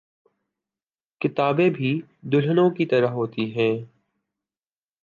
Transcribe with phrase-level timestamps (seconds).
[1.21, 2.01] کتابیں بھی
[2.21, 3.73] دلہنوں کی طرح ہوتی ہیں۔